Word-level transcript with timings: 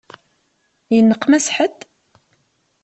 Yenneqmas 0.93 1.45
ḥedd? 1.55 1.79